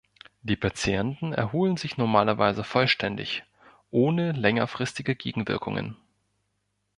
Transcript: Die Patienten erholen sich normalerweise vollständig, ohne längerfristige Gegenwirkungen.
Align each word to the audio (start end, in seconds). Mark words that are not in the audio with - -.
Die 0.41 0.55
Patienten 0.55 1.31
erholen 1.31 1.77
sich 1.77 1.95
normalerweise 1.95 2.63
vollständig, 2.63 3.43
ohne 3.91 4.31
längerfristige 4.31 5.13
Gegenwirkungen. 5.15 5.95